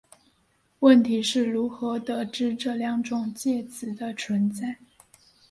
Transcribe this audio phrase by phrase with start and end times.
[0.79, 4.77] 问题是如何得知这两种介子的存在。